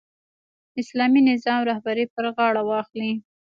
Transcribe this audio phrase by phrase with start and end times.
[0.81, 3.11] اسلامي نظام رهبري پر غاړه واخلي.